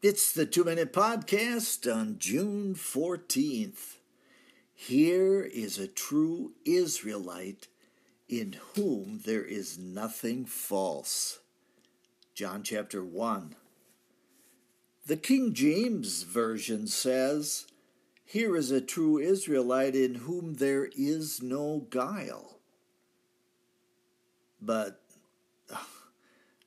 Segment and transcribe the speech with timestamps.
[0.00, 3.96] It's the Two Minute Podcast on June 14th.
[4.72, 7.66] Here is a true Israelite
[8.28, 11.40] in whom there is nothing false.
[12.32, 13.56] John chapter 1.
[15.04, 17.66] The King James Version says,
[18.24, 22.60] Here is a true Israelite in whom there is no guile.
[24.62, 25.00] But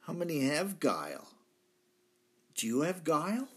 [0.01, 1.29] how many have guile?
[2.61, 3.47] Do you have guile?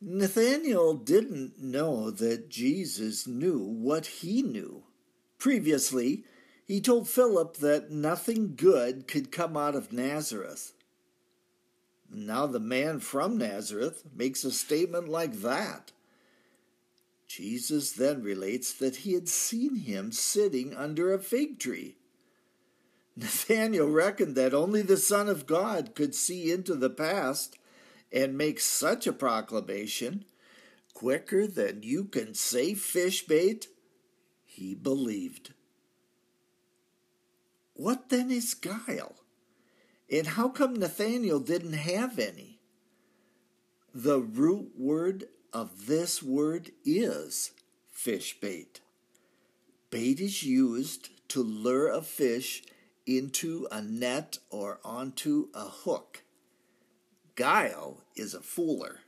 [0.00, 4.82] Nathanael didn't know that Jesus knew what he knew.
[5.38, 6.24] Previously,
[6.66, 10.72] he told Philip that nothing good could come out of Nazareth.
[12.10, 15.92] Now the man from Nazareth makes a statement like that.
[17.28, 21.97] Jesus then relates that he had seen him sitting under a fig tree.
[23.18, 27.58] Nathanael reckoned that only the Son of God could see into the past
[28.12, 30.24] and make such a proclamation
[30.94, 33.66] quicker than you can say fish bait.
[34.44, 35.52] He believed.
[37.74, 39.16] What then is guile?
[40.08, 42.60] And how come Nathanael didn't have any?
[43.92, 47.50] The root word of this word is
[47.90, 48.80] fish bait.
[49.90, 52.62] Bait is used to lure a fish
[53.08, 56.22] into a net or onto a hook.
[57.34, 58.98] Guile is a fooler.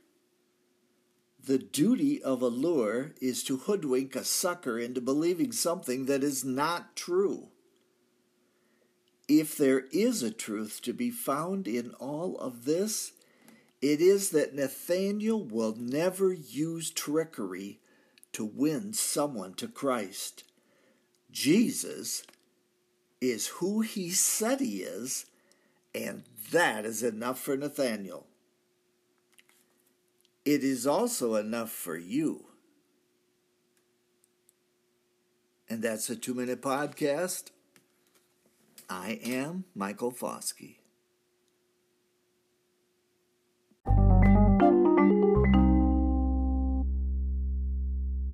[1.43, 6.43] The duty of a lure is to hoodwink a sucker into believing something that is
[6.43, 7.49] not true.
[9.27, 13.13] If there is a truth to be found in all of this,
[13.81, 17.79] it is that Nathanael will never use trickery
[18.33, 20.43] to win someone to Christ.
[21.31, 22.23] Jesus
[23.21, 25.27] is who he said he is,
[25.93, 28.25] and that is enough for Nathanael.
[30.43, 32.45] It is also enough for you.
[35.69, 37.51] And that's a two minute podcast.
[38.89, 40.80] I am Michael Foskey.